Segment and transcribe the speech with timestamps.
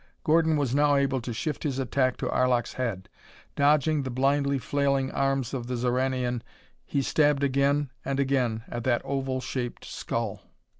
[0.23, 3.07] Gordon was now able to shift his attack to Arlok's head.
[3.55, 6.41] Dodging the blindly flailing arms of the Xoranian,
[6.87, 10.41] he stabbed again and again at that oval shaped skull.